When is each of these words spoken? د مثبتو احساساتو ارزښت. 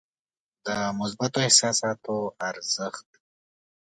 د 0.65 0.67
مثبتو 0.99 1.39
احساساتو 1.47 2.15
ارزښت. 2.49 3.07